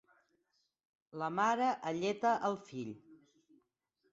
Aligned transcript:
La 1.23 1.27
mare 1.39 1.67
alleta 1.91 2.33
el 2.49 2.59
fill. 2.71 2.91